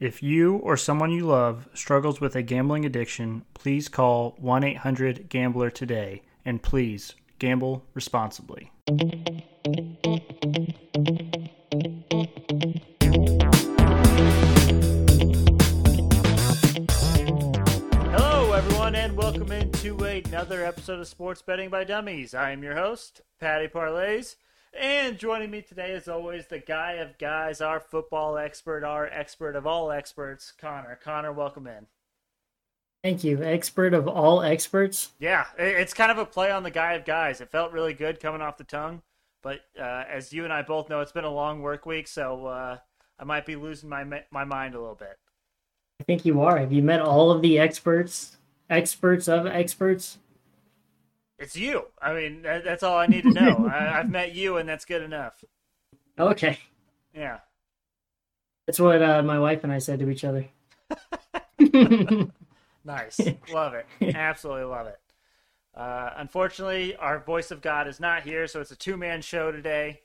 [0.00, 5.28] If you or someone you love struggles with a gambling addiction, please call 1 800
[5.28, 8.70] Gambler today and please gamble responsibly.
[18.12, 22.34] Hello, everyone, and welcome into another episode of Sports Betting by Dummies.
[22.34, 24.36] I am your host, Patty Parlays.
[24.74, 29.56] And joining me today, as always, the guy of guys, our football expert, our expert
[29.56, 30.98] of all experts, Connor.
[31.02, 31.86] Connor, welcome in.
[33.02, 33.42] Thank you.
[33.42, 35.12] Expert of all experts.
[35.18, 37.40] Yeah, it's kind of a play on the guy of guys.
[37.40, 39.02] It felt really good coming off the tongue,
[39.42, 42.46] but uh, as you and I both know, it's been a long work week, so
[42.46, 42.78] uh,
[43.18, 45.16] I might be losing my my mind a little bit.
[46.00, 46.58] I think you are.
[46.58, 48.36] Have you met all of the experts,
[48.68, 50.18] experts of experts?
[51.38, 51.84] It's you.
[52.02, 53.68] I mean, that's all I need to know.
[53.72, 55.44] I, I've met you, and that's good enough.
[56.18, 56.58] Okay.
[57.14, 57.38] Yeah.
[58.66, 60.46] That's what uh, my wife and I said to each other.
[62.84, 63.20] nice.
[63.52, 63.86] Love it.
[64.14, 64.98] Absolutely love it.
[65.74, 69.52] Uh, unfortunately, our voice of God is not here, so it's a two man show
[69.52, 70.00] today.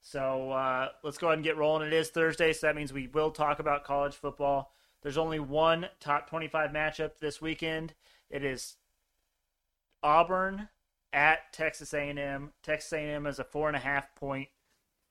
[0.00, 1.86] So uh, let's go ahead and get rolling.
[1.86, 4.72] It is Thursday, so that means we will talk about college football.
[5.02, 7.94] There's only one top 25 matchup this weekend.
[8.28, 8.76] It is
[10.02, 10.68] Auburn
[11.12, 12.52] at Texas A&M.
[12.62, 14.48] Texas A&M is a four and a half point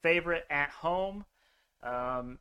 [0.02, 1.26] favorite at home.
[1.84, 2.40] Um,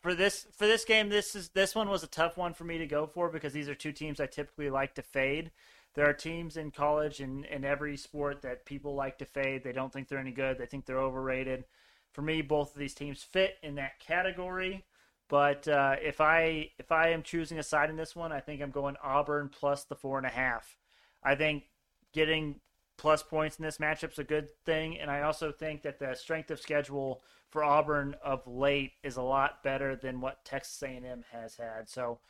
[0.00, 2.78] for this for this game, this is this one was a tough one for me
[2.78, 5.50] to go for because these are two teams I typically like to fade.
[5.94, 9.64] There are teams in college and in every sport that people like to fade.
[9.64, 10.56] They don't think they're any good.
[10.56, 11.64] They think they're overrated.
[12.12, 14.84] For me, both of these teams fit in that category.
[15.28, 18.62] But uh, if I if I am choosing a side in this one, I think
[18.62, 20.76] I'm going Auburn plus the four and a half.
[21.22, 21.64] I think
[22.12, 22.60] getting
[22.96, 26.14] plus points in this matchup is a good thing, and I also think that the
[26.14, 31.24] strength of schedule for Auburn of late is a lot better than what Texas A&M
[31.32, 31.88] has had.
[31.88, 32.20] So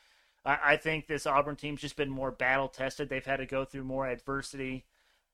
[0.44, 3.08] I, I think this Auburn team's just been more battle tested.
[3.08, 4.86] They've had to go through more adversity.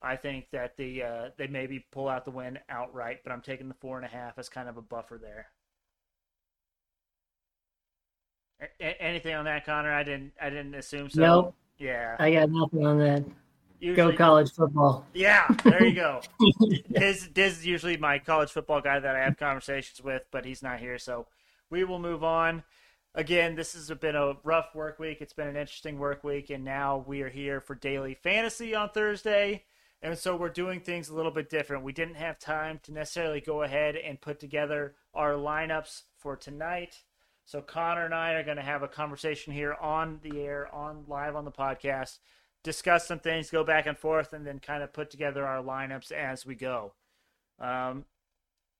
[0.02, 3.68] I think that the uh, they maybe pull out the win outright, but I'm taking
[3.68, 5.46] the four and a half as kind of a buffer there.
[8.80, 9.92] A- anything on that, Connor?
[9.92, 10.33] I didn't.
[10.40, 11.20] I didn't assume so.
[11.20, 11.55] Nope.
[11.79, 12.17] Yeah.
[12.18, 13.24] I got nothing on that.
[13.79, 15.07] Usually, go college football.
[15.13, 16.23] Yeah, there you go.
[16.92, 20.63] Diz, Diz is usually my college football guy that I have conversations with, but he's
[20.63, 21.27] not here, so
[21.70, 22.63] we will move on.
[23.15, 25.19] Again, this has been a rough work week.
[25.20, 28.91] It's been an interesting work week, and now we are here for daily fantasy on
[28.91, 29.65] Thursday.
[30.03, 31.83] And so we're doing things a little bit different.
[31.83, 37.03] We didn't have time to necessarily go ahead and put together our lineups for tonight.
[37.47, 41.05] So Connor and I are going to have a conversation here on the air, on
[41.09, 42.19] live on the podcast
[42.67, 46.11] discuss some things, go back and forth, and then kind of put together our lineups
[46.11, 46.93] as we go.
[47.61, 48.05] Um,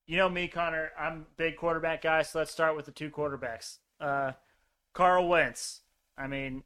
[0.09, 0.91] you know me, Connor.
[0.99, 3.79] I'm big quarterback guy, so let's start with the two quarterbacks.
[4.01, 4.33] Uh,
[4.93, 5.83] Carl Wentz.
[6.19, 6.65] I mean,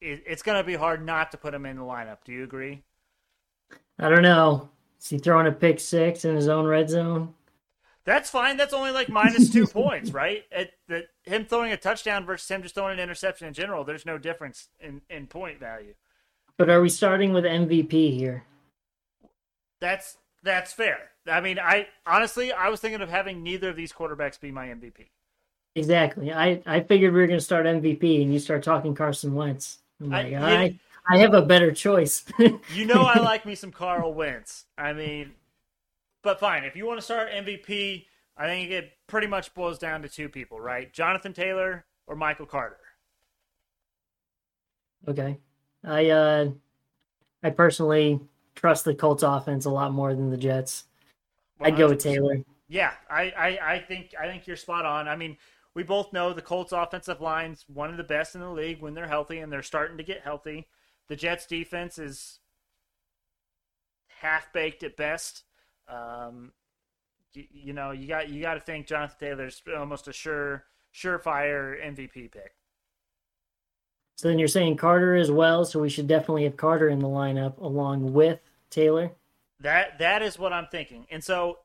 [0.00, 2.18] it, it's going to be hard not to put him in the lineup.
[2.24, 2.82] Do you agree?
[3.98, 4.70] I don't know.
[4.98, 7.34] Is he throwing a pick six in his own red zone?
[8.06, 8.56] That's fine.
[8.56, 10.44] That's only like minus two points, right?
[10.50, 14.06] At the, him throwing a touchdown versus him just throwing an interception in general, there's
[14.06, 15.94] no difference in, in point value.
[16.56, 18.44] But are we starting with MVP here?
[19.80, 21.10] That's that's fair.
[21.26, 24.66] I mean, I honestly I was thinking of having neither of these quarterbacks be my
[24.66, 25.06] MVP.
[25.74, 26.32] Exactly.
[26.32, 29.78] I I figured we were going to start MVP, and you start talking Carson Wentz.
[30.00, 30.78] I'm like, I, I,
[31.08, 32.24] I have a better choice.
[32.38, 34.64] you know, I like me some Carl Wentz.
[34.76, 35.32] I mean,
[36.22, 36.64] but fine.
[36.64, 40.28] If you want to start MVP, I think it pretty much boils down to two
[40.28, 40.92] people, right?
[40.92, 42.78] Jonathan Taylor or Michael Carter.
[45.06, 45.38] Okay.
[45.86, 46.50] I uh,
[47.42, 48.20] I personally
[48.54, 50.84] trust the Colts offense a lot more than the Jets.
[51.60, 52.42] i would go with Taylor.
[52.68, 55.06] Yeah, I, I, I think I think you're spot on.
[55.06, 55.36] I mean,
[55.74, 58.94] we both know the Colts offensive line's one of the best in the league when
[58.94, 60.68] they're healthy, and they're starting to get healthy.
[61.08, 62.38] The Jets defense is
[64.08, 65.44] half baked at best.
[65.88, 66.52] Um,
[67.34, 70.64] you, you, know, you got you got to think Jonathan Taylor's almost a sure
[70.94, 72.54] surefire MVP pick.
[74.16, 77.08] So then you're saying Carter as well, so we should definitely have Carter in the
[77.08, 78.38] lineup along with
[78.70, 79.10] Taylor.
[79.60, 81.06] That that is what I'm thinking.
[81.10, 81.58] And so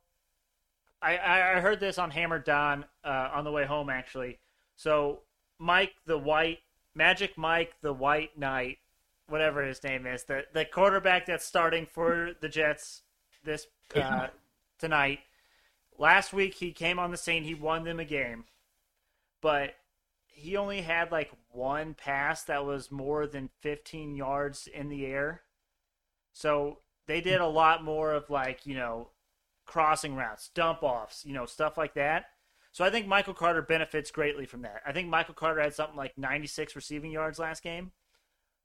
[1.01, 4.39] I I heard this on Hammer Don uh, on the way home actually.
[4.75, 5.19] So
[5.59, 6.59] Mike the White
[6.95, 8.77] Magic Mike the White Knight,
[9.27, 13.03] whatever his name is, the the quarterback that's starting for the Jets
[13.43, 14.27] this uh,
[14.77, 15.19] tonight.
[15.97, 17.43] Last week he came on the scene.
[17.43, 18.45] He won them a game,
[19.41, 19.75] but
[20.39, 25.41] he only had like one pass that was more than 15 yards in the air.
[26.33, 27.55] So they did a hmm.
[27.55, 29.09] lot more of like, you know,
[29.65, 32.25] crossing routes, dump offs, you know, stuff like that.
[32.71, 34.81] So I think Michael Carter benefits greatly from that.
[34.85, 37.91] I think Michael Carter had something like 96 receiving yards last game.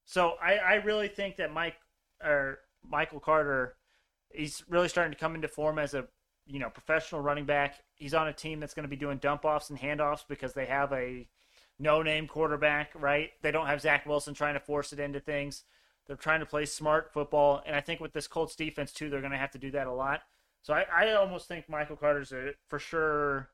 [0.04, 1.76] So I, I really think that Mike
[2.22, 3.76] or Michael Carter,
[4.30, 6.06] he's really starting to come into form as a
[6.46, 7.82] you know professional running back.
[7.94, 10.66] He's on a team that's going to be doing dump offs and handoffs because they
[10.66, 11.26] have a
[11.78, 13.30] no name quarterback, right?
[13.42, 15.64] They don't have Zach Wilson trying to force it into things.
[16.06, 19.20] They're trying to play smart football, and I think with this Colts defense too, they're
[19.20, 20.22] going to have to do that a lot.
[20.62, 23.50] So I, I almost think Michael Carter's a for sure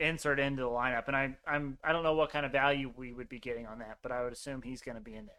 [0.00, 3.12] insert into the lineup, and I I'm I don't know what kind of value we
[3.12, 5.34] would be getting on that, but I would assume he's going to be in there.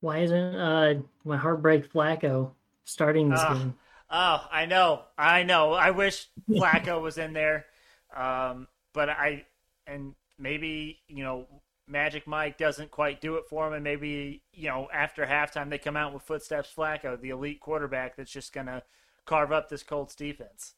[0.00, 0.94] Why isn't uh
[1.24, 2.52] my heartbreak Flacco
[2.84, 3.74] starting this uh, game?
[4.10, 5.72] Oh, I know, I know.
[5.72, 7.66] I wish Flacco was in there,
[8.14, 9.44] um, but I
[9.86, 11.46] and maybe you know
[11.86, 15.78] Magic Mike doesn't quite do it for him, and maybe you know after halftime they
[15.78, 18.82] come out with footsteps Flacco, the elite quarterback that's just gonna
[19.26, 20.74] carve up this Colts defense.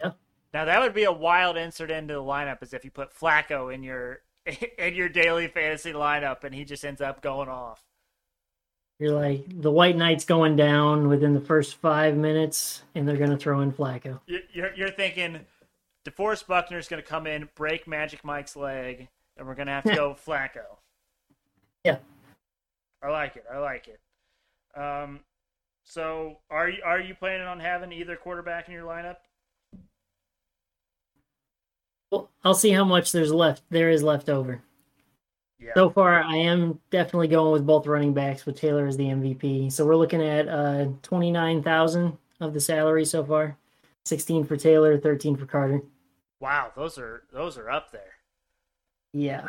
[0.00, 0.12] Yeah.
[0.52, 3.72] Now that would be a wild insert into the lineup, as if you put Flacco
[3.72, 4.20] in your
[4.78, 7.82] in your daily fantasy lineup, and he just ends up going off.
[9.00, 13.36] You're like the White Knights going down within the first five minutes, and they're gonna
[13.36, 14.20] throw in Flacco.
[14.26, 15.40] You're you're thinking
[16.04, 19.94] DeForest Buckner is gonna come in, break Magic Mike's leg, and we're gonna have to
[19.94, 20.78] go Flacco.
[21.84, 21.98] Yeah,
[23.02, 23.44] I like it.
[23.52, 24.00] I like it.
[24.78, 25.20] Um,
[25.84, 29.16] so are you are you planning on having either quarterback in your lineup?
[32.10, 33.62] Well, I'll see how much there's left.
[33.70, 34.62] There is left over.
[35.58, 35.72] Yeah.
[35.74, 39.72] So far, I am definitely going with both running backs with Taylor as the MVP.
[39.72, 43.56] So we're looking at uh, twenty nine thousand of the salary so far,
[44.04, 45.82] sixteen for Taylor, thirteen for Carter.
[46.40, 48.14] Wow, those are those are up there.
[49.12, 49.48] Yeah,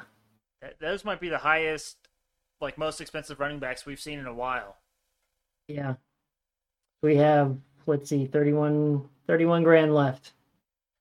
[0.79, 1.97] those might be the highest,
[2.61, 4.77] like most expensive running backs we've seen in a while.
[5.67, 5.95] Yeah,
[7.01, 10.33] we have let's see, 31, 31 grand left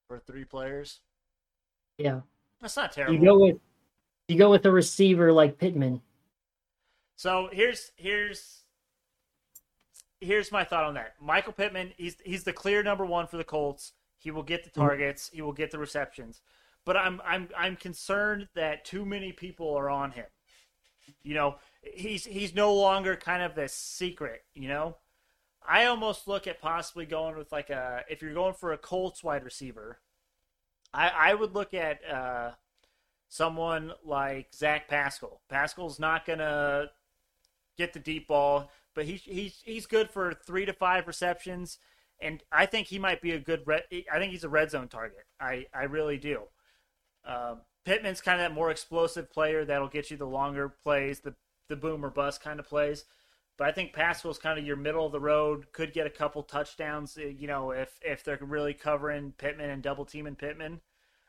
[0.08, 1.00] for three players.
[1.98, 2.20] Yeah,
[2.60, 3.14] that's not terrible.
[3.14, 3.56] You go with
[4.28, 6.00] you go with a receiver like Pittman.
[7.16, 8.64] So here's here's
[10.20, 11.14] here's my thought on that.
[11.20, 13.92] Michael Pittman, he's he's the clear number one for the Colts.
[14.24, 14.80] He will get the mm-hmm.
[14.80, 15.30] targets.
[15.32, 16.40] He will get the receptions.
[16.86, 20.26] But I'm I'm I'm concerned that too many people are on him.
[21.22, 24.42] You know, he's he's no longer kind of the secret.
[24.54, 24.96] You know,
[25.66, 29.22] I almost look at possibly going with like a if you're going for a Colts
[29.22, 30.00] wide receiver,
[30.94, 32.52] I, I would look at uh,
[33.28, 35.42] someone like Zach Pascal.
[35.50, 36.86] Pascal's not gonna
[37.76, 41.78] get the deep ball, but he, he's he's good for three to five receptions,
[42.20, 43.62] and I think he might be a good.
[43.66, 45.24] Red, I think he's a red zone target.
[45.40, 46.42] I I really do.
[47.26, 51.34] Uh, Pittman's kind of that more explosive player that'll get you the longer plays, the
[51.68, 53.04] the boom or bust kind of plays.
[53.56, 55.70] But I think Pascal's kind of your middle of the road.
[55.72, 59.82] Could get a couple touchdowns, uh, you know, if if they're really covering Pittman and
[59.82, 60.80] double teaming Pittman.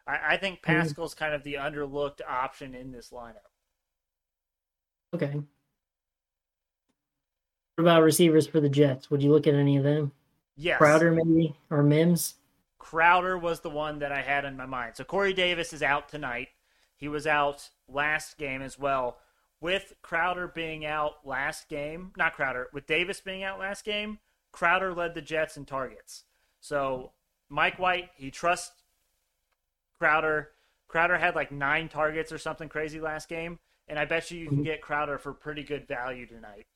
[0.08, 0.80] I, I think mm-hmm.
[0.80, 1.18] Pascal's mm.
[1.18, 3.52] kind of the underlooked option in this lineup.
[5.14, 5.34] Okay.
[7.76, 9.12] What about receivers for the Jets?
[9.12, 10.12] Would you look at any of them?
[10.56, 10.78] Yes.
[10.78, 12.36] Crowder maybe or Mims?
[12.78, 14.96] Crowder was the one that I had in my mind.
[14.96, 16.50] So Corey Davis is out tonight.
[16.96, 19.18] He was out last game as well
[19.66, 24.20] with Crowder being out last game, not Crowder, with Davis being out last game,
[24.52, 26.24] Crowder led the Jets in targets.
[26.60, 27.14] So
[27.50, 28.84] Mike White, he trusts
[29.98, 30.52] Crowder.
[30.88, 33.58] Crowder had like nine targets or something crazy last game,
[33.88, 34.66] and I bet you you can mm-hmm.
[34.66, 36.68] get Crowder for pretty good value tonight.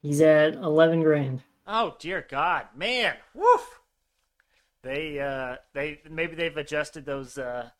[0.00, 1.42] He's at eleven grand.
[1.66, 3.80] Oh dear God, man, woof!
[4.82, 7.70] They uh, they maybe they've adjusted those uh,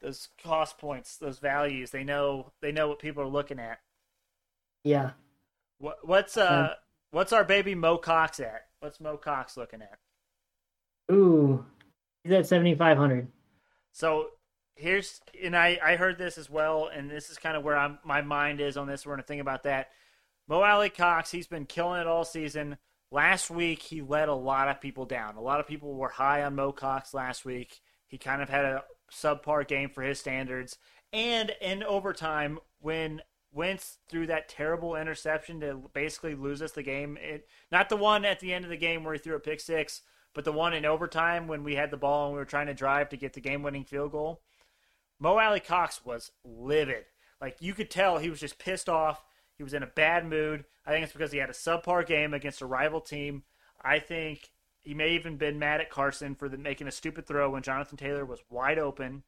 [0.00, 1.90] those cost points, those values.
[1.90, 3.80] They know they know what people are looking at.
[4.84, 5.10] Yeah.
[5.78, 6.76] What what's uh um,
[7.10, 8.66] what's our baby Mo Cox at?
[8.80, 9.98] What's Mo Cox looking at?
[11.10, 11.64] Ooh,
[12.24, 13.28] he's at seventy five hundred.
[13.92, 14.28] So
[14.74, 17.98] here's and I I heard this as well, and this is kind of where I'm
[18.04, 19.04] my mind is on this.
[19.04, 19.90] We're gonna think about that.
[20.48, 22.76] Mo Alie-Cox, he's been killing it all season.
[23.12, 25.36] Last week he let a lot of people down.
[25.36, 27.82] A lot of people were high on Mo Cox last week.
[28.08, 30.78] He kind of had a subpar game for his standards.
[31.12, 33.20] And in overtime, when
[33.52, 38.24] Wentz threw that terrible interception to basically lose us the game, it, not the one
[38.24, 40.00] at the end of the game where he threw a pick six,
[40.32, 42.74] but the one in overtime when we had the ball and we were trying to
[42.74, 44.40] drive to get the game winning field goal.
[45.20, 47.04] Mo Alie-Cox was livid.
[47.42, 49.22] Like you could tell he was just pissed off.
[49.56, 50.64] He was in a bad mood.
[50.86, 53.44] I think it's because he had a subpar game against a rival team.
[53.80, 57.50] I think he may even been mad at Carson for the, making a stupid throw
[57.50, 59.22] when Jonathan Taylor was wide open.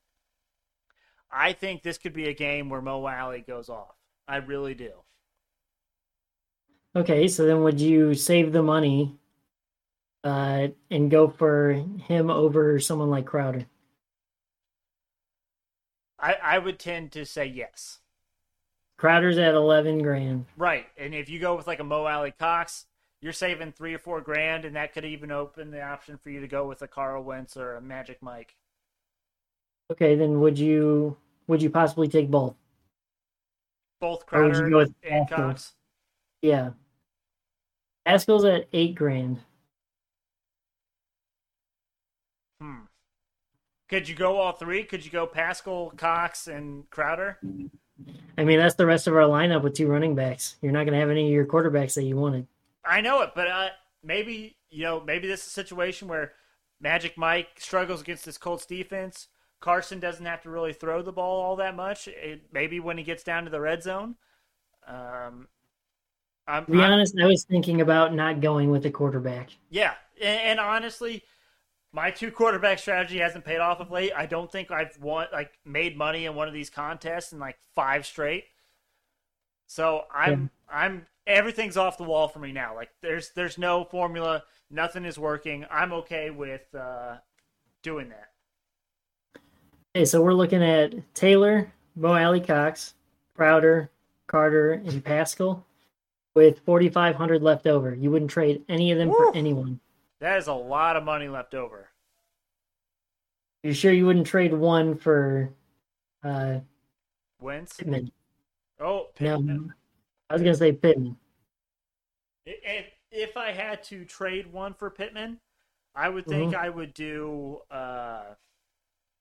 [1.30, 3.96] I think this could be a game where Mo Alie goes off.
[4.26, 4.92] I really do.
[6.96, 9.18] Okay, so then would you save the money
[10.22, 13.66] uh, and go for him over someone like Crowder?
[16.18, 17.98] I, I would tend to say yes.
[18.96, 20.46] Crowder's at eleven grand.
[20.56, 20.86] Right.
[20.96, 22.86] And if you go with like a Mo Alie-Cox,
[23.20, 26.40] you're saving three or four grand, and that could even open the option for you
[26.40, 28.54] to go with a Carl Wentz or a Magic Mike.
[29.90, 32.54] Okay, then would you would you possibly take both?
[34.00, 35.28] Both Crowder you go with and?
[35.28, 35.74] Cox.
[36.42, 36.70] Yeah.
[38.04, 39.40] Pascal's at eight grand.
[42.60, 42.80] Hmm.
[43.88, 44.84] Could you go all three?
[44.84, 47.38] Could you go Pascal, Cox, and Crowder?
[48.36, 50.56] I mean, that's the rest of our lineup with two running backs.
[50.60, 52.46] You're not going to have any of your quarterbacks that you wanted.
[52.84, 53.68] I know it, but uh,
[54.02, 56.32] maybe you know, maybe this is a situation where
[56.80, 59.28] Magic Mike struggles against this Colts defense.
[59.60, 62.08] Carson doesn't have to really throw the ball all that much.
[62.08, 64.16] It, maybe when he gets down to the red zone.
[64.86, 65.46] Um,
[66.46, 69.50] I'm, To be I'm- honest, I was thinking about not going with a quarterback.
[69.70, 71.22] yeah, and, and honestly,
[71.94, 74.10] my two quarterback strategy hasn't paid off of late.
[74.14, 77.56] I don't think I've won like made money in one of these contests in like
[77.76, 78.44] five straight.
[79.68, 82.74] So I'm I'm everything's off the wall for me now.
[82.74, 85.64] Like there's there's no formula, nothing is working.
[85.70, 87.18] I'm okay with uh,
[87.82, 88.30] doing that.
[89.96, 92.94] Okay, so we're looking at Taylor, Mo Alie-Cox,
[93.36, 93.88] Crowder,
[94.26, 95.64] Carter, and Pascal
[96.34, 97.94] with 4,500 left over.
[97.94, 99.14] You wouldn't trade any of them Woo.
[99.14, 99.78] for anyone.
[100.24, 101.90] That is a lot of money left over.
[103.62, 105.52] You're sure you wouldn't trade one for
[106.22, 106.60] uh,
[107.42, 107.76] Wentz.
[107.76, 108.10] Pittman?
[108.80, 109.74] Oh, No, Pittman.
[110.30, 111.18] I was going to say Pittman.
[112.46, 115.40] If, if I had to trade one for Pittman,
[115.94, 118.22] I would think I would do uh,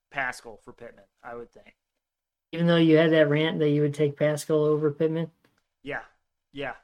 [0.10, 1.04] Pascal for Pittman.
[1.22, 1.76] I would think.
[2.54, 5.30] Even though you had that rant that you would take Pascal over Pittman.
[5.84, 6.04] Yeah,
[6.54, 6.76] yeah.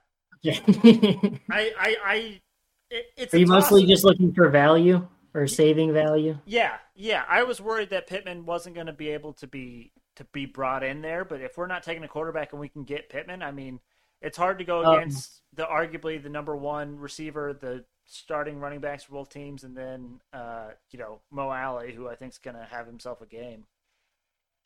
[0.42, 0.60] Yeah.
[0.68, 2.42] I, I, I.
[2.90, 6.38] It, it's Are you mostly just looking for value or saving value?
[6.46, 7.24] Yeah, yeah.
[7.28, 10.84] I was worried that Pittman wasn't going to be able to be to be brought
[10.84, 13.52] in there, but if we're not taking a quarterback and we can get Pittman, I
[13.52, 13.80] mean,
[14.22, 18.80] it's hard to go Um, against the arguably the number one receiver, the starting running
[18.80, 22.38] backs for both teams, and then uh, you know Mo Alie, who I think is
[22.38, 23.66] going to have himself a game.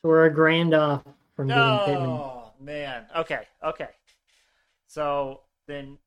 [0.02, 1.04] So we're a grand off
[1.36, 2.08] from getting Pittman.
[2.08, 3.04] Oh man.
[3.16, 3.42] Okay.
[3.62, 3.88] Okay.
[4.86, 5.98] So then,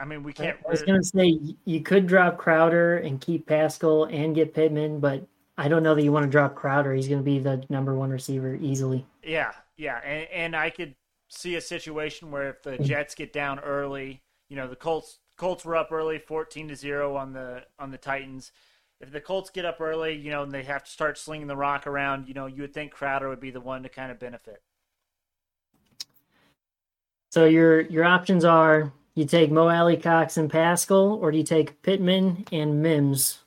[0.00, 0.58] I mean, we can't.
[0.66, 4.98] I was going to say you could drop Crowder and keep Pascal and get Pittman,
[5.00, 5.24] but
[5.56, 6.94] I don't know that you want to drop Crowder.
[6.94, 9.06] He's going to be the number one receiver easily.
[9.22, 10.94] Yeah, yeah, and and I could
[11.28, 12.84] see a situation where if the hmm.
[12.84, 17.16] Jets get down early, you know, the Colts Colts were up early, fourteen to zero
[17.16, 18.50] on the on the Titans.
[19.00, 21.56] If the Colts get up early, you know, and they have to start slinging the
[21.56, 24.18] rock around, you know, you would think Crowder would be the one to kind of
[24.18, 24.62] benefit.
[27.30, 31.82] So your your options are you take Mo Alie-Cox and Pascal, or do you take
[31.82, 33.40] Pittman and Mims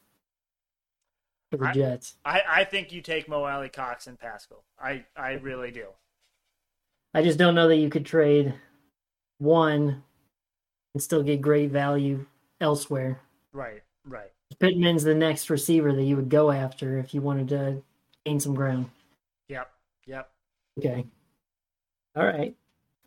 [1.51, 2.15] for the I- Jets?
[2.23, 4.63] I, I think you take Mo Alie-Cox and Pascal.
[4.79, 5.87] I, I really do.
[7.13, 8.53] I just don't know that you could trade
[9.39, 10.03] one
[10.93, 12.25] and still get great value
[12.61, 13.19] elsewhere.
[13.53, 14.31] Right, right.
[14.59, 17.81] Pittman's the next receiver that you would go after if you wanted to
[18.25, 18.89] gain some ground.
[19.49, 19.69] Yep,
[20.05, 20.29] yep.
[20.79, 21.05] Okay.
[22.15, 22.55] All right.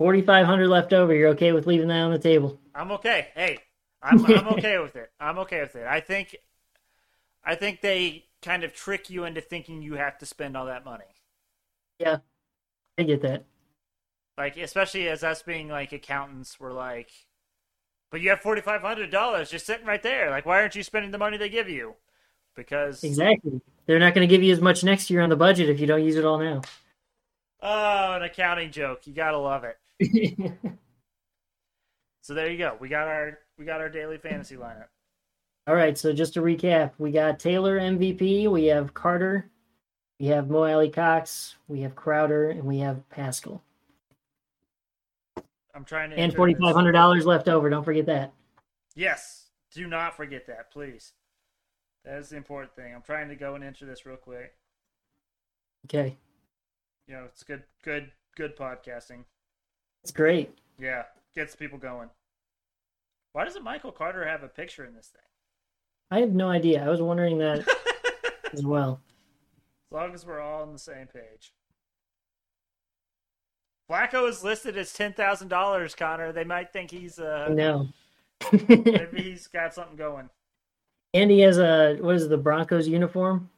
[0.01, 1.15] 4,500 left over.
[1.15, 2.59] You're okay with leaving that on the table?
[2.75, 3.29] I'm okay.
[3.35, 3.59] Hey,
[4.03, 5.13] I'm I'm okay with it.
[5.21, 5.87] I'm okay with it.
[5.87, 6.37] I think
[7.45, 10.85] I think they kind of trick you into thinking you have to spend all that
[10.87, 11.05] money.
[11.99, 12.19] Yeah,
[12.99, 13.45] I get that.
[14.37, 17.11] Like especially as us being like accountants, we're like,
[18.11, 20.31] but you have forty five hundred dollars just sitting right there.
[20.31, 21.97] Like, why aren't you spending the money they give you?
[22.57, 23.61] Because Exactly.
[23.87, 25.87] They're not going to give you as much next year on the budget if you
[25.87, 26.63] don't use it all now.
[27.63, 29.07] oh, an accounting joke.
[29.07, 29.79] You gotta love it.
[32.31, 32.77] So there you go.
[32.79, 34.87] We got our we got our daily fantasy lineup.
[35.67, 35.99] all right.
[35.99, 39.51] So just to recap, we got Taylor MVP, we have Carter,
[40.21, 43.65] we have Mo Alie-Cox, we have Crowder, and we have Pascal.
[45.75, 47.69] I'm trying to And $4,500 left over.
[47.69, 48.33] Don't forget that.
[48.95, 49.49] Yes.
[49.73, 51.15] Do not forget that, please.
[52.05, 52.95] That is the important thing.
[52.95, 54.55] I'm trying to go and enter this real quick.
[55.87, 56.17] Okay.
[57.09, 59.25] You know, it's good, good, good podcasting.
[60.03, 60.57] That's great.
[60.79, 61.05] Yeah,
[61.35, 62.09] gets people going.
[63.33, 65.23] Why doesn't Michael Carter have a picture in this thing?
[66.11, 66.85] I have no idea.
[66.85, 67.65] I was wondering that
[68.53, 69.01] as well.
[69.91, 71.53] as long as we're all on the same page.
[73.91, 76.33] Flacco is listed as ten thousand dollars, Connor.
[76.33, 77.89] They might think he's uh No.
[78.53, 80.31] maybe he's got something going.
[81.15, 83.51] and he has a what is it, the Broncos uniform?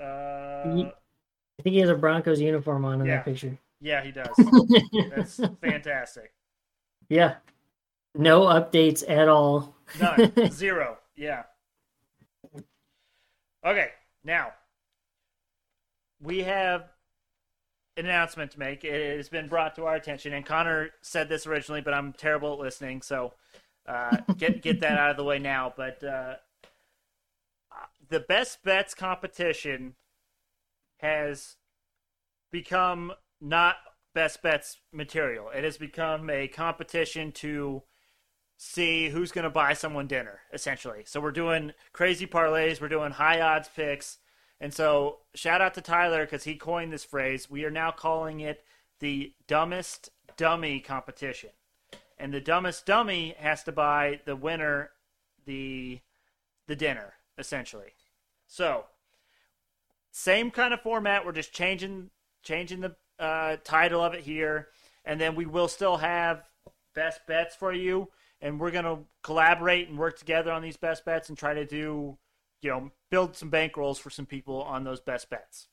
[0.00, 3.16] Uh, I think he has a Broncos uniform on in Yeah.
[3.16, 3.56] that picture.
[3.80, 4.34] Yeah, he does.
[5.14, 6.32] That's fantastic.
[7.08, 7.36] yeah.
[8.14, 9.76] No updates at all.
[10.00, 10.50] None.
[10.50, 10.96] Zero.
[11.16, 11.42] Yeah.
[13.64, 13.88] Okay,
[14.24, 14.52] now
[16.22, 16.88] we have
[17.96, 18.84] an announcement to make.
[18.84, 22.52] It has been brought to our attention, and Connor said this originally, but I'm terrible
[22.54, 23.34] at listening, so
[23.86, 25.74] uh, get get that out of the way now.
[25.76, 26.36] But uh,
[28.08, 29.94] the best bets competition
[30.98, 31.56] has
[32.50, 33.76] become not
[34.14, 35.50] best bets material.
[35.50, 37.82] It has become a competition to
[38.56, 41.02] see who's going to buy someone dinner, essentially.
[41.04, 44.18] So we're doing crazy parlays, we're doing high odds picks.
[44.60, 47.50] And so shout out to Tyler because he coined this phrase.
[47.50, 48.64] We are now calling it
[49.00, 51.50] the dumbest dummy competition.
[52.18, 54.90] And the dumbest dummy has to buy the winner
[55.44, 56.00] the
[56.66, 57.94] the dinner, essentially.
[58.46, 58.86] So
[60.10, 61.24] same kind of format.
[61.24, 62.10] We're just changing
[62.42, 64.68] changing the uh, title of it here,
[65.04, 66.42] and then we will still have
[66.94, 68.08] best bets for you
[68.40, 71.64] and we're going to collaborate and work together on these best bets and try to
[71.64, 72.16] do,
[72.62, 75.68] you know, build some bankrolls for some people on those best bets.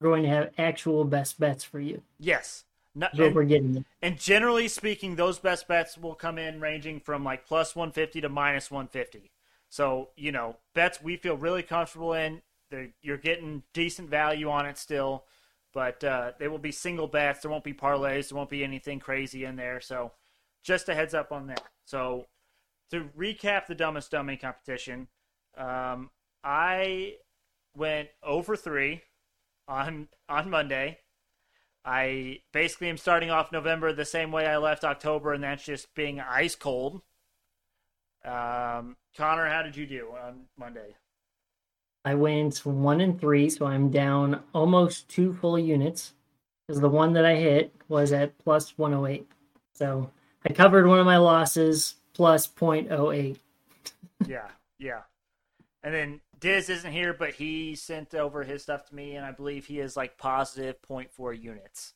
[0.00, 2.02] We're going to have actual best bets for you.
[2.18, 2.64] Yes.
[2.94, 3.84] And, we're getting.
[4.02, 8.28] And generally speaking, those best bets will come in ranging from like plus 150 to
[8.28, 9.30] minus 150.
[9.68, 12.42] So, you know, bets we feel really comfortable in.
[12.70, 15.24] They're, you're getting decent value on it still,
[15.72, 17.40] but uh, they will be single bets.
[17.40, 18.28] There won't be parlays.
[18.28, 19.80] There won't be anything crazy in there.
[19.80, 20.12] So,
[20.62, 21.64] just a heads up on that.
[21.84, 22.26] So,
[22.90, 25.08] to recap the dumbest dummy competition,
[25.56, 26.10] um,
[26.42, 27.14] I
[27.76, 29.02] went over three
[29.68, 30.98] on on Monday.
[31.84, 35.94] I basically am starting off November the same way I left October, and that's just
[35.94, 37.00] being ice cold.
[38.24, 40.94] Um, Connor, how did you do on Monday?
[42.04, 46.14] I went one and three, so I'm down almost two full units
[46.66, 49.28] because the one that I hit was at plus 108.
[49.74, 50.10] So
[50.46, 53.36] I covered one of my losses plus 0.08.
[54.26, 55.02] yeah, yeah.
[55.82, 59.32] And then Diz isn't here, but he sent over his stuff to me, and I
[59.32, 61.92] believe he is like positive 0.4 units.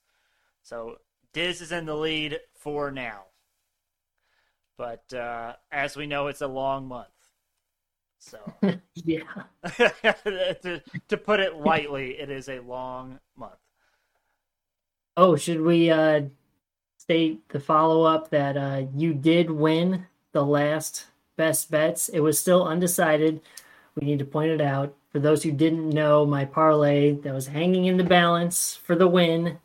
[0.62, 0.96] So
[1.33, 3.24] Diz is in the lead for now.
[4.76, 7.09] But uh, as we know, it's a long month.
[8.24, 8.38] So
[8.94, 9.20] yeah,
[9.76, 13.52] to, to put it lightly, it is a long month.
[15.16, 16.22] Oh, should we uh,
[16.98, 21.06] state the follow up that uh, you did win the last
[21.37, 22.08] best bets.
[22.08, 23.42] It was still undecided.
[23.94, 24.94] We need to point it out.
[25.10, 29.06] For those who didn't know, my parlay that was hanging in the balance for the
[29.06, 29.58] win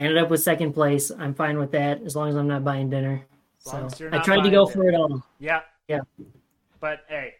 [0.00, 1.10] ended up with second place.
[1.10, 3.22] I'm fine with that as long as I'm not buying dinner.
[3.58, 4.74] So I tried to go dinner.
[4.74, 5.24] for it all.
[5.38, 5.60] Yeah.
[5.88, 6.00] Yeah.
[6.80, 7.34] But hey,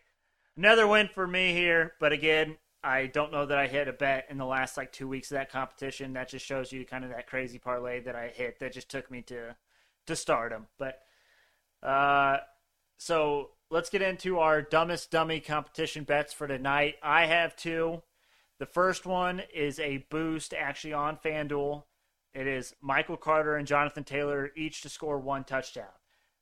[0.56, 1.94] another win for me here.
[2.00, 5.08] But again, I don't know that I hit a bet in the last like two
[5.08, 6.14] weeks of that competition.
[6.14, 9.10] That just shows you kind of that crazy parlay that I hit that just took
[9.10, 9.56] me to
[10.06, 10.66] to stardom.
[10.78, 11.00] But
[11.82, 12.38] uh,
[12.96, 16.96] so let's get into our dumbest dummy competition bets for tonight.
[17.02, 18.02] I have two.
[18.58, 21.84] The first one is a boost actually on FanDuel.
[22.34, 25.86] It is Michael Carter and Jonathan Taylor each to score one touchdown.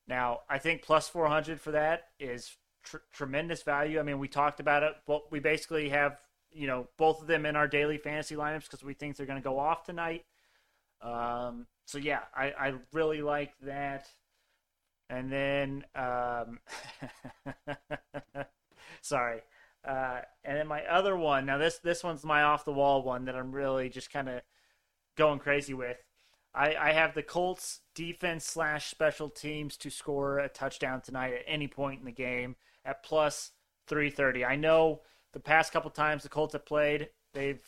[0.06, 2.56] Now, I think plus 400 for that is
[2.88, 3.98] tr- tremendous value.
[3.98, 6.18] I mean, we talked about it, but we basically have
[6.50, 9.40] you know both of them in our daily fantasy lineups because we think they're going
[9.40, 10.24] to go off tonight.
[11.00, 14.08] Um, so yeah, I, I really like that.
[15.10, 16.58] And then, um,
[19.00, 19.40] sorry.
[19.86, 21.46] Uh, and then my other one.
[21.46, 24.42] Now this this one's my off the wall one that I'm really just kind of
[25.16, 25.96] going crazy with.
[26.54, 31.44] I, I have the Colts defense slash special teams to score a touchdown tonight at
[31.46, 32.56] any point in the game
[32.88, 33.52] at plus
[33.86, 34.44] 330.
[34.44, 37.62] I know the past couple times the Colts have played, they've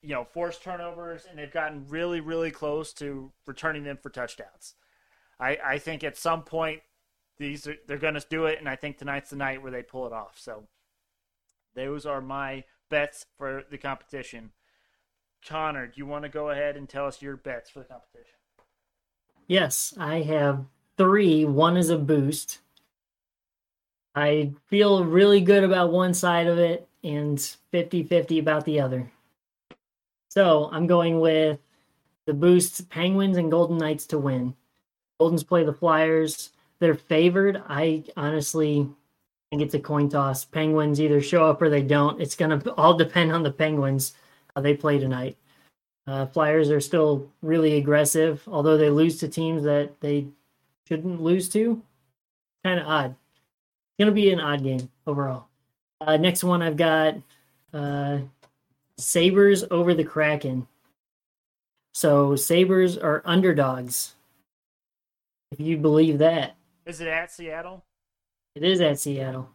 [0.00, 4.74] you know forced turnovers and they've gotten really really close to returning them for touchdowns.
[5.38, 6.80] I I think at some point
[7.38, 9.82] these are, they're going to do it, and I think tonight's the night where they
[9.82, 10.38] pull it off.
[10.38, 10.64] So
[11.74, 14.52] those are my bets for the competition.
[15.46, 18.36] Connor, do you want to go ahead and tell us your bets for the competition?
[19.48, 21.44] Yes, I have three.
[21.44, 22.60] One is a boost.
[24.14, 29.10] I feel really good about one side of it and 50 50 about the other.
[30.28, 31.58] So I'm going with
[32.26, 34.54] the boosts Penguins and Golden Knights to win.
[35.20, 36.50] Goldens play the Flyers.
[36.78, 37.62] They're favored.
[37.68, 38.88] I honestly
[39.50, 40.44] think it's a coin toss.
[40.44, 42.20] Penguins either show up or they don't.
[42.20, 44.14] It's going to all depend on the Penguins
[44.54, 45.36] how they play tonight.
[46.06, 50.26] Uh, Flyers are still really aggressive, although they lose to teams that they
[50.88, 51.80] shouldn't lose to.
[52.64, 53.16] Kind of odd.
[53.98, 55.46] Going to be an odd game overall.
[56.00, 57.16] Uh, next one I've got
[57.72, 58.18] uh,
[58.98, 60.66] Sabres over the Kraken.
[61.94, 64.14] So Sabres are underdogs.
[65.52, 66.56] If you believe that.
[66.86, 67.84] Is it at Seattle?
[68.54, 69.48] It is at Seattle,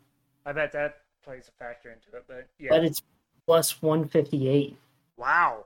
[0.46, 2.24] I bet that plays a factor into it.
[2.28, 3.02] But yeah, but it's
[3.46, 4.76] plus 158.
[5.18, 5.66] wow.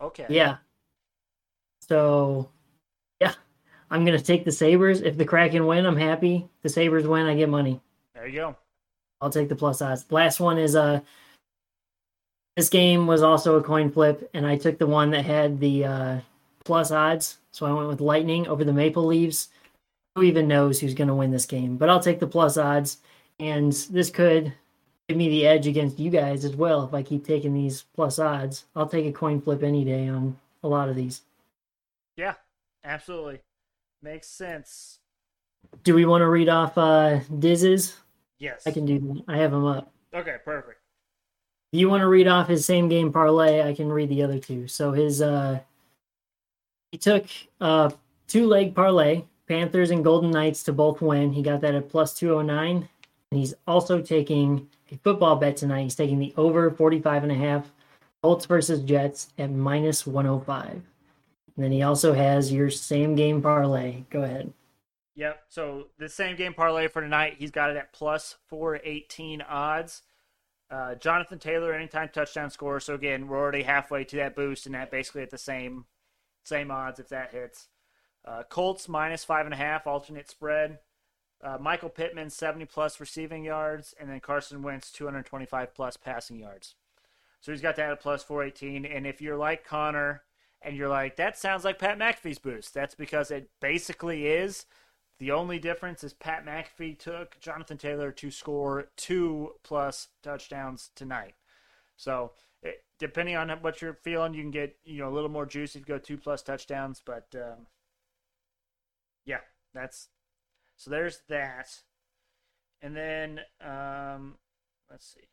[0.00, 0.26] Okay.
[0.28, 0.58] Yeah.
[1.80, 2.48] So,
[3.20, 3.32] yeah,
[3.90, 5.00] I'm gonna take the Sabres.
[5.00, 6.48] If the Kraken win, I'm happy.
[6.62, 7.80] The Sabres win, I get money.
[8.18, 8.56] There you go.
[9.20, 10.04] I'll take the plus odds.
[10.10, 11.00] Last one is uh
[12.56, 15.84] this game was also a coin flip, and I took the one that had the
[15.84, 16.18] uh,
[16.64, 17.38] plus odds.
[17.52, 19.46] So I went with Lightning over the Maple Leafs.
[20.16, 21.76] Who even knows who's going to win this game?
[21.76, 22.98] But I'll take the plus odds,
[23.38, 24.52] and this could
[25.08, 28.18] give me the edge against you guys as well if I keep taking these plus
[28.18, 28.64] odds.
[28.74, 31.22] I'll take a coin flip any day on a lot of these.
[32.16, 32.34] Yeah,
[32.82, 33.38] absolutely.
[34.02, 34.98] Makes sense.
[35.84, 37.94] Do we want to read off uh, Diz's?
[38.38, 38.66] Yes.
[38.66, 39.22] I can do that.
[39.28, 39.92] I have them up.
[40.14, 40.80] Okay, perfect.
[41.72, 44.38] If you want to read off his same game parlay, I can read the other
[44.38, 44.68] two.
[44.68, 45.60] So his uh
[46.92, 47.26] he took
[47.60, 47.90] uh
[48.26, 51.32] two leg parlay, Panthers and Golden Knights to both win.
[51.32, 52.88] He got that at plus 209.
[53.30, 55.82] And he's also taking a football bet tonight.
[55.82, 57.70] He's taking the over 45 and a half
[58.22, 60.70] Colts versus Jets at minus 105.
[60.70, 60.82] And
[61.56, 64.04] then he also has your same game parlay.
[64.10, 64.52] Go ahead.
[65.18, 65.42] Yep.
[65.48, 70.02] So the same game parlay for tonight, he's got it at plus 418 odds.
[70.70, 72.78] Uh, Jonathan Taylor, anytime touchdown score.
[72.78, 75.86] So again, we're already halfway to that boost, and that basically at the same
[76.44, 77.66] same odds if that hits.
[78.24, 80.78] Uh, Colts minus five and a half, alternate spread.
[81.42, 86.76] Uh, Michael Pittman 70 plus receiving yards, and then Carson Wentz 225 plus passing yards.
[87.40, 88.84] So he's got that at plus 418.
[88.84, 90.22] And if you're like Connor
[90.62, 94.64] and you're like, that sounds like Pat McAfee's boost, that's because it basically is.
[95.18, 101.34] The only difference is Pat McAfee took Jonathan Taylor to score two plus touchdowns tonight.
[101.96, 105.46] So it, depending on what you're feeling, you can get you know a little more
[105.46, 107.02] juice if you go two plus touchdowns.
[107.04, 107.66] But um,
[109.24, 109.40] yeah,
[109.74, 110.08] that's
[110.76, 110.90] so.
[110.90, 111.68] There's that,
[112.80, 114.36] and then um,
[114.88, 115.26] let's see.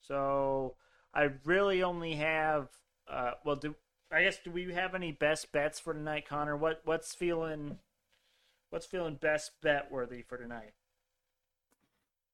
[0.00, 0.74] So
[1.14, 2.68] I really only have
[3.08, 3.74] uh, well, do
[4.14, 6.56] I guess do we have any best bets for tonight, Connor?
[6.56, 7.78] What what's feeling
[8.70, 10.72] what's feeling best bet worthy for tonight?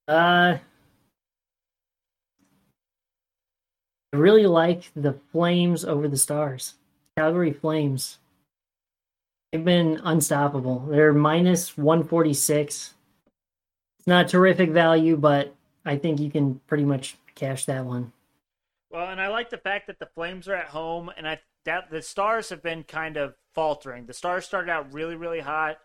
[0.06, 0.58] Uh,
[4.12, 6.74] I really like the Flames over the Stars.
[7.16, 8.18] Calgary Flames.
[9.50, 10.80] They've been unstoppable.
[10.80, 12.94] They're minus 146.
[13.98, 15.54] It's not terrific value, but
[15.86, 18.12] I think you can pretty much cash that one.
[18.90, 21.90] Well, and I like the fact that the Flames are at home, and I that
[21.90, 24.06] the Stars have been kind of faltering.
[24.06, 25.78] The Stars started out really, really hot,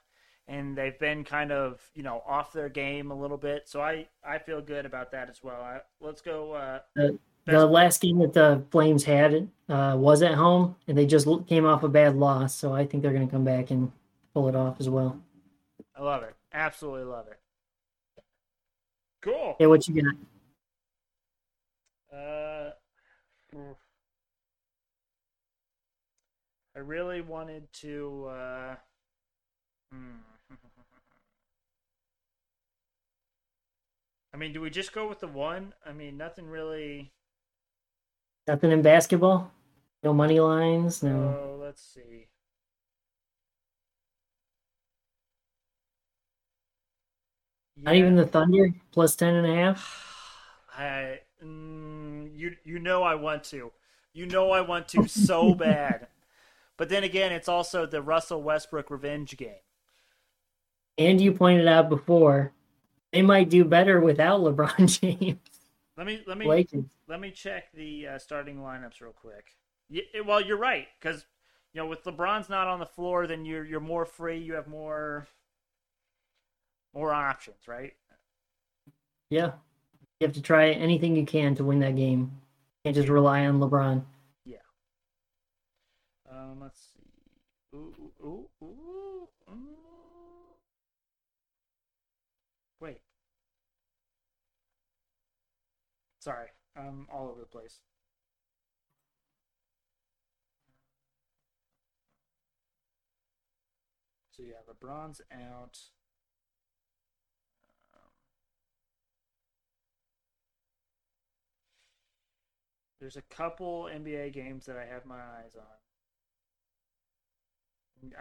[0.48, 3.68] and they've been kind of you know off their game a little bit.
[3.68, 5.62] So I I feel good about that as well.
[5.62, 6.54] I, let's go.
[6.54, 11.06] Uh, The, the last game that the Flames had uh, was at home, and they
[11.06, 12.56] just came off a bad loss.
[12.56, 13.92] So I think they're going to come back and
[14.34, 15.20] pull it off as well.
[15.96, 16.36] I love it.
[16.54, 17.40] Absolutely love it.
[19.22, 19.56] Cool.
[19.60, 20.16] Hey, what you got?
[22.16, 22.72] Uh.
[26.76, 28.28] I really wanted to.
[28.30, 28.76] Uh,
[29.92, 30.18] hmm.
[34.34, 35.74] I mean, do we just go with the one?
[35.86, 37.14] I mean, nothing really.
[38.48, 39.52] Nothing in basketball?
[40.04, 41.02] No money lines?
[41.02, 41.10] No.
[41.12, 42.28] Oh, let's see.
[47.78, 50.04] Not even the Thunder plus ten and a half.
[50.78, 53.72] I, mm, you you know I want to,
[54.14, 56.08] you know I want to so bad,
[56.78, 59.56] but then again, it's also the Russell Westbrook revenge game.
[60.98, 62.54] And you pointed out before,
[63.12, 65.40] they might do better without LeBron James.
[65.98, 66.68] Let me let me
[67.08, 69.56] let me check the uh, starting lineups real quick.
[69.90, 71.26] Y well, you're right because
[71.74, 74.38] you know with LeBron's not on the floor, then you're you're more free.
[74.38, 75.28] You have more
[76.94, 77.94] more options, right?
[79.30, 79.52] Yeah.
[80.20, 82.32] You have to try anything you can to win that game.
[82.84, 84.04] Can't just rely on LeBron.
[86.36, 87.78] Um, let's see.
[87.78, 90.56] Ooh, ooh, ooh, ooh, ooh.
[92.80, 93.02] Wait.
[96.20, 97.80] Sorry, I'm all over the place.
[104.32, 105.80] So yeah, LeBron's out.
[107.94, 108.12] Um,
[113.00, 115.85] there's a couple NBA games that I have my eyes on.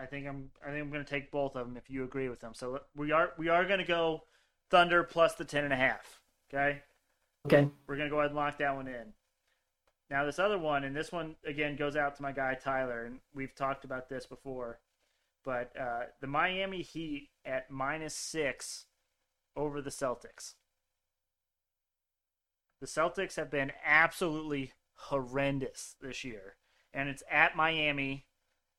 [0.00, 0.50] I think I'm.
[0.62, 2.52] I think I'm going to take both of them if you agree with them.
[2.54, 3.32] So we are.
[3.38, 4.22] We are going to go
[4.70, 6.20] Thunder plus the ten and a half.
[6.52, 6.82] Okay.
[7.46, 7.68] Okay.
[7.86, 9.12] We're going to go ahead and lock that one in.
[10.10, 13.20] Now this other one, and this one again goes out to my guy Tyler, and
[13.34, 14.80] we've talked about this before.
[15.44, 18.86] but uh, the Miami Heat at minus six
[19.56, 20.54] over the Celtics.
[22.80, 26.56] The Celtics have been absolutely horrendous this year,
[26.92, 28.26] and it's at Miami,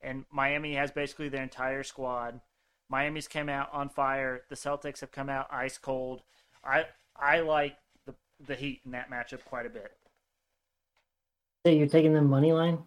[0.01, 2.41] and Miami has basically their entire squad.
[2.89, 4.43] Miami's come out on fire.
[4.49, 6.21] The Celtics have come out ice cold.
[6.63, 9.91] I I like the the Heat in that matchup quite a bit.
[11.65, 12.83] So you're taking the money line?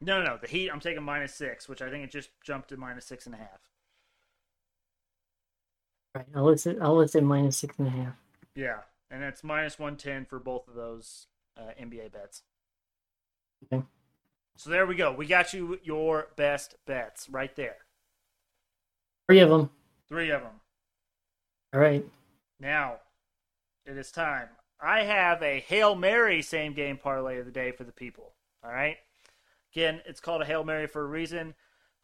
[0.00, 0.38] No, no, no.
[0.40, 3.26] The Heat, I'm taking minus six, which I think it just jumped to minus six
[3.26, 3.60] and a half.
[6.14, 6.26] Right.
[6.34, 6.78] I'll list it.
[6.80, 8.14] I'll list it minus six and a half.
[8.54, 8.78] Yeah,
[9.10, 12.42] and it's minus one ten for both of those uh, NBA bets.
[13.64, 13.84] Okay.
[14.60, 15.10] So there we go.
[15.10, 17.78] We got you your best bets right there.
[19.26, 19.70] Three of them.
[20.06, 20.60] Three of them.
[21.72, 22.04] All right.
[22.60, 22.96] Now,
[23.86, 24.48] it is time.
[24.78, 28.34] I have a Hail Mary same game parlay of the day for the people.
[28.62, 28.98] All right.
[29.72, 31.54] Again, it's called a Hail Mary for a reason.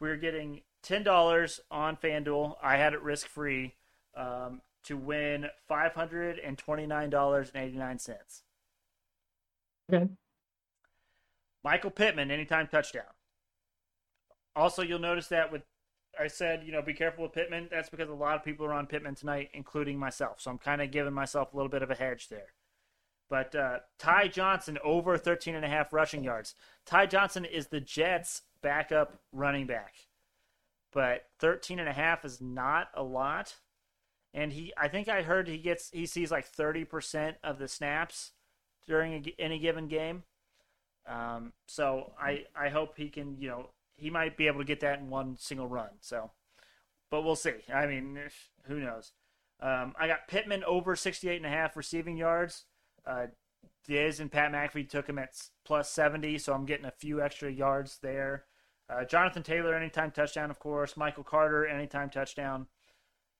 [0.00, 2.54] We're getting $10 on FanDuel.
[2.62, 3.74] I had it risk free
[4.16, 8.42] um, to win $529.89.
[9.92, 10.08] Okay.
[11.66, 13.10] Michael Pittman, anytime touchdown.
[14.54, 15.62] Also, you'll notice that with
[16.18, 17.66] I said, you know, be careful with Pittman.
[17.72, 20.40] That's because a lot of people are on Pittman tonight, including myself.
[20.40, 22.52] So I'm kind of giving myself a little bit of a hedge there.
[23.28, 26.54] But uh, Ty Johnson over 13 and a half rushing yards.
[26.86, 29.94] Ty Johnson is the Jets' backup running back.
[30.92, 33.56] But 13 and a half is not a lot.
[34.32, 38.30] And he I think I heard he gets he sees like 30% of the snaps
[38.86, 40.22] during a, any given game.
[41.06, 44.80] Um, so I I hope he can, you know, he might be able to get
[44.80, 45.90] that in one single run.
[46.00, 46.30] So
[47.10, 47.54] but we'll see.
[47.72, 48.18] I mean,
[48.64, 49.12] who knows.
[49.60, 52.64] Um, I got Pittman over 68 and a half receiving yards.
[53.06, 53.26] Uh,
[53.86, 55.30] Diz and Pat McAfee took him at
[55.64, 58.44] plus 70, so I'm getting a few extra yards there.
[58.88, 60.96] Uh, Jonathan Taylor, anytime touchdown, of course.
[60.96, 62.66] Michael Carter, anytime touchdown.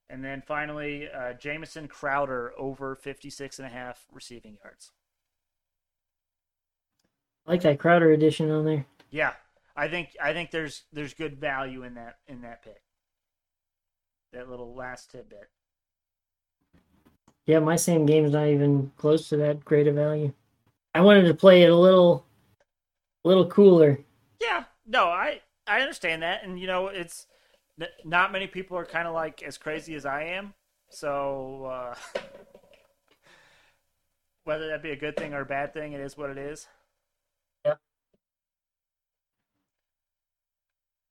[0.09, 4.92] And then finally, uh, Jamison Crowder over 56 and a half receiving yards.
[7.46, 8.87] I like that Crowder edition on there.
[9.11, 9.32] Yeah,
[9.76, 12.82] I think I think there's there's good value in that in that pick.
[14.32, 15.48] That little last tidbit.
[17.46, 20.32] Yeah, my same game's not even close to that great a value.
[20.94, 22.26] I wanted to play it a little,
[23.24, 24.00] a little cooler.
[24.40, 27.26] Yeah, no, I I understand that, and you know, it's
[28.04, 30.54] not many people are kind of like as crazy as I am,
[30.88, 31.94] so uh,
[34.44, 36.66] whether that be a good thing or a bad thing, it is what it is.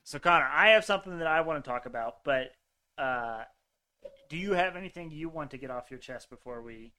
[0.06, 2.54] So Connor, I have something that I want to talk about, but
[2.96, 3.42] uh,
[4.30, 6.94] do you have anything you want to get off your chest before we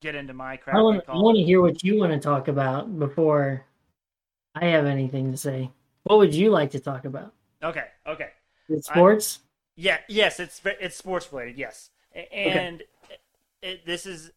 [0.00, 0.76] get into my crap?
[0.76, 3.66] I want, I want to hear what you want to talk about before
[4.54, 5.70] I have anything to say.
[6.04, 7.34] What would you like to talk about?
[7.62, 8.30] Okay, okay.
[8.70, 9.40] Is sports?
[9.42, 11.58] I, yeah, yes, it's it's sports related.
[11.58, 13.16] Yes, and okay.
[13.60, 14.30] it, this is.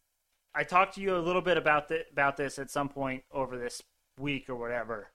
[0.54, 3.56] I talked to you a little bit about the, about this at some point over
[3.56, 3.82] this
[4.18, 5.08] week or whatever,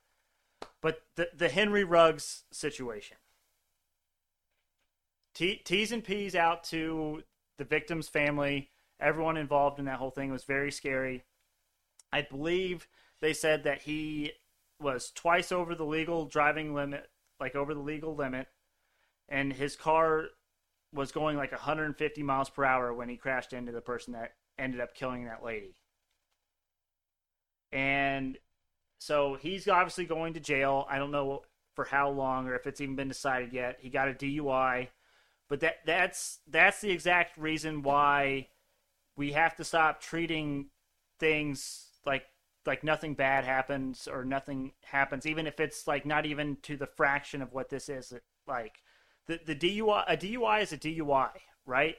[0.82, 3.18] but the the Henry Ruggs situation.
[5.34, 7.24] T- T's and P's out to
[7.58, 8.72] the victim's family.
[9.00, 11.24] Everyone involved in that whole thing was very scary.
[12.12, 12.88] I believe
[13.22, 14.32] they said that he
[14.80, 17.10] was twice over the legal driving limit,
[17.40, 18.48] like over the legal limit,
[19.30, 20.30] and his car
[20.94, 24.80] was going like 150 miles per hour when he crashed into the person that ended
[24.80, 25.76] up killing that lady.
[27.72, 28.38] And
[29.00, 30.86] so he's obviously going to jail.
[30.90, 33.78] I don't know for how long or if it's even been decided yet.
[33.80, 34.88] He got a DUI.
[35.50, 38.48] But that that's that's the exact reason why
[39.16, 40.68] we have to stop treating
[41.20, 42.26] things like
[42.66, 46.86] like nothing bad happens or nothing happens, even if it's like not even to the
[46.86, 48.14] fraction of what this is.
[48.46, 48.82] Like
[49.28, 51.30] the the DUI, a DUI is a DUI,
[51.66, 51.96] right?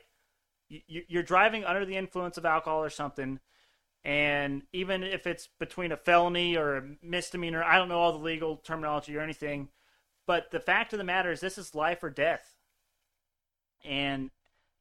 [0.68, 3.40] You, you're driving under the influence of alcohol or something,
[4.04, 8.18] and even if it's between a felony or a misdemeanor, I don't know all the
[8.18, 9.68] legal terminology or anything,
[10.26, 12.58] but the fact of the matter is this is life or death
[13.84, 14.30] and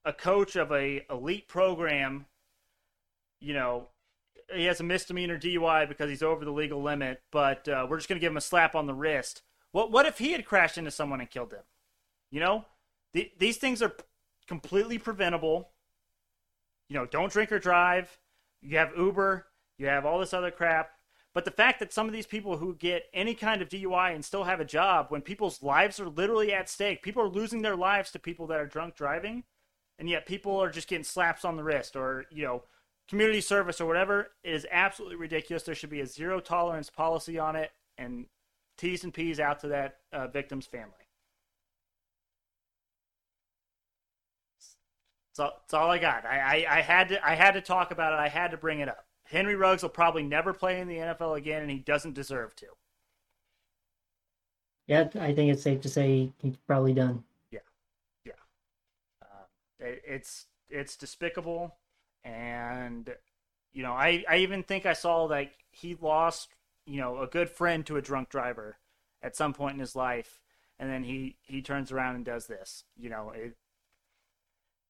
[0.05, 2.25] a coach of a elite program,
[3.39, 3.87] you know,
[4.53, 8.07] he has a misdemeanor DUI because he's over the legal limit, but uh, we're just
[8.07, 9.41] going to give him a slap on the wrist.
[9.71, 11.63] What what if he had crashed into someone and killed them?
[12.31, 12.65] You know,
[13.13, 13.93] the, these things are
[14.47, 15.69] completely preventable.
[16.89, 18.17] You know, don't drink or drive.
[18.61, 19.45] You have Uber.
[19.77, 20.91] You have all this other crap.
[21.33, 24.25] But the fact that some of these people who get any kind of DUI and
[24.25, 27.75] still have a job, when people's lives are literally at stake, people are losing their
[27.75, 29.43] lives to people that are drunk driving,
[29.99, 32.63] and yet people are just getting slaps on the wrist or, you know,
[33.07, 35.61] community service or whatever, is absolutely ridiculous.
[35.63, 38.25] There should be a zero tolerance policy on it and
[38.77, 41.06] T's and P's out to that uh, victim's family.
[45.37, 46.25] That's all, that's all I got.
[46.25, 48.19] I, I, I had to I had to talk about it.
[48.19, 49.05] I had to bring it up.
[49.23, 52.65] Henry Ruggs will probably never play in the NFL again, and he doesn't deserve to.
[54.87, 57.23] Yeah, I think it's safe to say he's probably done.
[57.51, 57.59] Yeah,
[58.25, 58.31] yeah.
[59.21, 59.45] Uh,
[59.79, 61.75] it, it's it's despicable,
[62.23, 63.13] and
[63.73, 66.49] you know, I I even think I saw like he lost
[66.87, 68.77] you know a good friend to a drunk driver
[69.21, 70.39] at some point in his life,
[70.79, 72.85] and then he he turns around and does this.
[72.97, 73.55] You know, it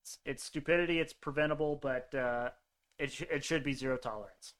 [0.08, 1.00] it's, it's stupidity.
[1.00, 2.50] It's preventable, but uh,
[2.98, 4.54] it sh- it should be zero tolerance.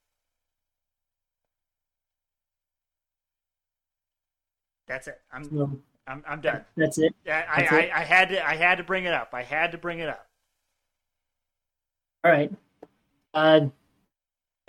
[4.88, 5.20] That's it.
[5.32, 6.66] I'm So I'm, I'm done.
[6.76, 7.14] that's it.
[7.26, 7.72] I, I, it?
[7.72, 9.30] I, I had to I had to bring it up.
[9.34, 10.28] I had to bring it up.
[12.24, 12.52] All right.
[13.34, 13.68] Uh,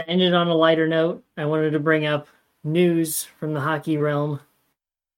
[0.07, 2.29] ended on a lighter note, I wanted to bring up
[2.63, 4.41] news from the hockey realm.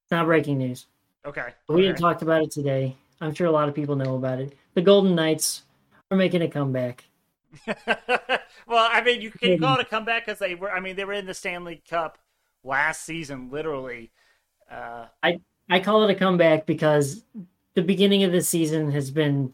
[0.05, 0.87] It's not breaking news.
[1.27, 1.49] Okay.
[1.66, 2.96] But we All had talked about it today.
[3.20, 4.55] I'm sure a lot of people know about it.
[4.81, 5.64] The Golden Knights
[6.11, 7.05] are making a comeback.
[7.66, 10.73] well, I mean, you can call it a comeback because they were.
[10.73, 12.16] I mean, they were in the Stanley Cup
[12.64, 14.11] last season, literally.
[14.71, 17.25] Uh, I call it a comeback because
[17.75, 19.53] the beginning of the season has been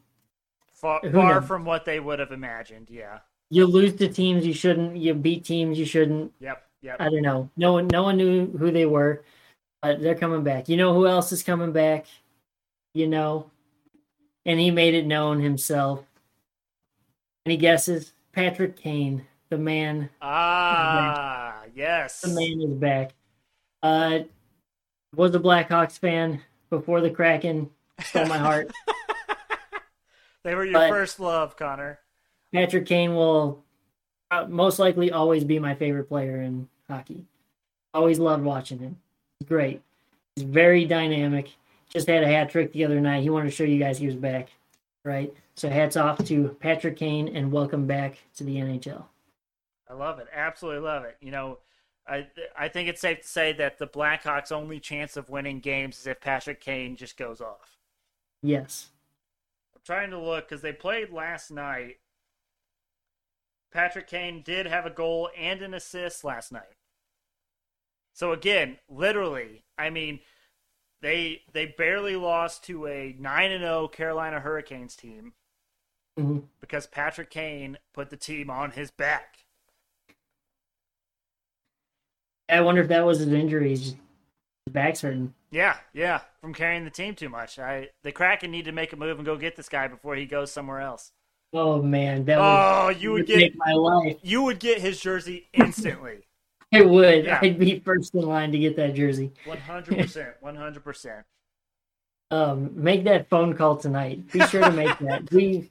[0.72, 2.86] far, far from what they would have imagined.
[2.88, 3.18] Yeah.
[3.50, 6.32] you lose to teams you shouldn't, you beat teams you shouldn't.
[6.38, 6.64] Yep.
[6.82, 6.96] Yep.
[7.00, 7.50] I don't know.
[7.56, 9.24] No one, no one knew who they were,
[9.82, 10.68] but they're coming back.
[10.68, 12.06] You know who else is coming back?
[12.94, 13.50] You know,
[14.46, 16.04] and he made it known himself.
[17.44, 18.12] Any guesses?
[18.32, 20.08] Patrick Kane, the man.
[20.22, 22.20] ah, yes.
[22.22, 23.12] The man is back.
[23.82, 24.20] Uh,
[25.14, 27.70] was a Blackhawks fan before the Kraken
[28.02, 28.70] stole my heart.
[30.44, 31.98] they were your But- first love, Connor.
[32.52, 33.64] Patrick Kane will
[34.30, 37.24] uh, most likely always be my favorite player in hockey.
[37.92, 38.96] Always loved watching him.
[39.40, 39.82] He's great.
[40.36, 41.50] He's very dynamic.
[41.96, 43.22] Just had a hat trick the other night.
[43.22, 44.50] He wanted to show you guys he was back.
[45.02, 45.32] Right?
[45.54, 49.02] So hats off to Patrick Kane and welcome back to the NHL.
[49.88, 50.26] I love it.
[50.30, 51.16] Absolutely love it.
[51.22, 51.60] You know,
[52.06, 55.98] I I think it's safe to say that the Blackhawks' only chance of winning games
[55.98, 57.78] is if Patrick Kane just goes off.
[58.42, 58.90] Yes.
[59.74, 61.96] I'm trying to look because they played last night.
[63.72, 66.76] Patrick Kane did have a goal and an assist last night.
[68.12, 70.20] So again, literally, I mean,
[71.02, 75.34] they they barely lost to a nine and zero Carolina Hurricanes team
[76.18, 76.44] Mhm.
[76.60, 79.44] because Patrick Kane put the team on his back.
[82.48, 83.70] I wonder if that was his injury.
[83.70, 83.96] He's just,
[84.66, 85.34] his back's hurting.
[85.50, 87.58] Yeah, yeah, from carrying the team too much.
[87.58, 90.26] I the Kraken need to make a move and go get this guy before he
[90.26, 91.12] goes somewhere else.
[91.52, 94.16] Oh man, that would, Oh, you would get my life.
[94.22, 96.25] you would get his jersey instantly.
[96.72, 97.24] I would.
[97.24, 97.38] Yeah.
[97.40, 99.32] I'd be first in line to get that jersey.
[99.44, 101.24] One hundred percent, one hundred percent.
[102.30, 104.30] Um, make that phone call tonight.
[104.32, 105.30] Be sure to make that.
[105.30, 105.70] We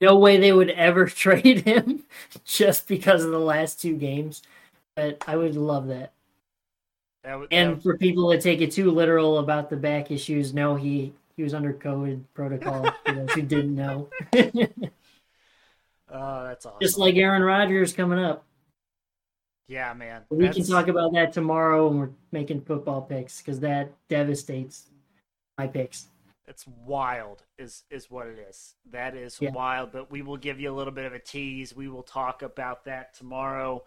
[0.00, 2.04] no way they would ever trade him
[2.44, 4.42] just because of the last two games.
[4.96, 6.12] But I would love that.
[7.24, 10.52] That would, And that for people that take it too literal about the back issues,
[10.52, 12.90] no, he he was under COVID protocol.
[13.06, 16.80] For those who didn't know, oh, that's awesome.
[16.80, 18.44] just like Aaron Rodgers coming up.
[19.66, 20.22] Yeah, man.
[20.30, 24.90] We can talk about that tomorrow when we're making football picks because that devastates
[25.58, 26.06] my picks.
[26.46, 28.74] It's wild, is is what it is.
[28.90, 29.50] That is Yeah.
[29.52, 29.92] wild.
[29.92, 31.74] But we will give you a little bit of a tease.
[31.74, 33.84] We will talk about that tomorrow.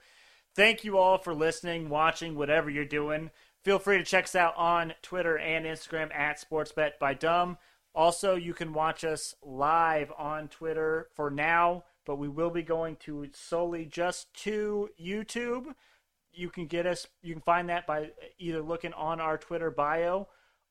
[0.56, 3.30] Thank you all for listening, watching, whatever you're doing.
[3.64, 7.60] Feel free to check us out on Twitter and Instagram at Sportsbet by Dumb.
[7.94, 12.96] Also, you can watch us live on Twitter for now, but we will be going
[12.96, 15.76] to solely just to YouTube.
[16.32, 17.06] You can get us.
[17.22, 20.30] You can find that by either looking on our Twitter bio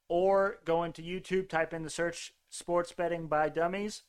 [0.09, 4.05] or going to YouTube, type in the search sports betting by dummies,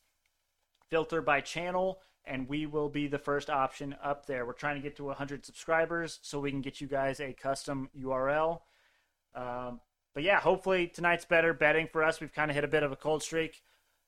[0.90, 4.46] filter by channel, and we will be the first option up there.
[4.46, 7.90] We're trying to get to 100 subscribers so we can get you guys a custom
[8.00, 8.62] URL.
[9.36, 9.82] Um,
[10.14, 12.22] but yeah, hopefully tonight's better betting for us.
[12.22, 13.62] We've kind of hit a bit of a cold streak.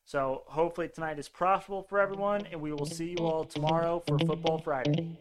[0.10, 4.18] So hopefully tonight is profitable for everyone, and we will see you all tomorrow for
[4.18, 5.16] Football Friday.